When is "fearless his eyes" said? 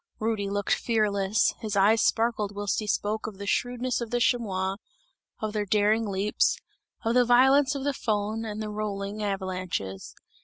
0.73-2.01